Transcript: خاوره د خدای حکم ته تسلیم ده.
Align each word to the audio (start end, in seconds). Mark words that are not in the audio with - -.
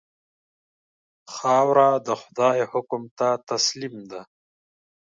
خاوره 1.33 1.89
د 2.07 2.09
خدای 2.21 2.59
حکم 2.71 3.03
ته 3.17 3.29
تسلیم 3.49 3.95
ده. 4.11 4.21